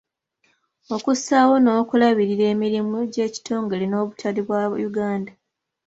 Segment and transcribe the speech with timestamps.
[0.95, 5.31] Okussaawo n'okulabirira emirimu gy'ekitongole n'obutale bwa Uganda.